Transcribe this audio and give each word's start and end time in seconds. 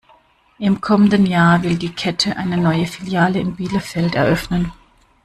Im 0.57 0.81
kommenden 0.81 1.27
Jahr 1.27 1.61
will 1.61 1.75
die 1.77 1.93
Kette 1.93 2.35
eine 2.35 2.57
neue 2.57 2.87
Filiale 2.87 3.37
in 3.39 3.55
Bielefeld 3.55 4.15
eröffnen. 4.15 4.71